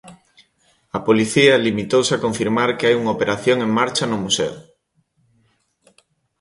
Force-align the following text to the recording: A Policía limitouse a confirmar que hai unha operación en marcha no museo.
A 0.97 0.99
Policía 1.07 1.61
limitouse 1.67 2.11
a 2.15 2.23
confirmar 2.25 2.69
que 2.77 2.85
hai 2.87 2.95
unha 3.01 3.15
operación 3.17 3.57
en 3.65 3.69
marcha 3.79 4.05
no 4.11 4.21
museo. 4.25 4.55